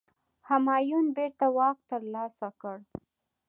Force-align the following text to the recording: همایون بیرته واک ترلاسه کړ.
همایون 0.47 1.05
بیرته 1.15 1.47
واک 1.55 1.77
ترلاسه 1.89 2.49
کړ. 2.61 2.77